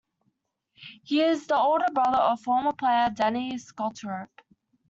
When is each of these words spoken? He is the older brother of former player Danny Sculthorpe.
He 1.03 1.21
is 1.21 1.45
the 1.45 1.55
older 1.55 1.85
brother 1.93 2.17
of 2.17 2.39
former 2.41 2.73
player 2.73 3.11
Danny 3.13 3.59
Sculthorpe. 3.59 4.35